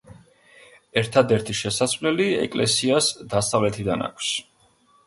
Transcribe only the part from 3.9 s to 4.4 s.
აქვს.